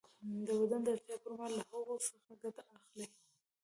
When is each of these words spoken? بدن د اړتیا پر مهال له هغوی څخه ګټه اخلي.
بدن 0.61 0.81
د 0.85 0.87
اړتیا 0.95 1.17
پر 1.23 1.31
مهال 1.37 1.51
له 1.57 1.63
هغوی 1.69 1.97
څخه 2.13 2.31
ګټه 2.43 2.63
اخلي. 2.75 3.05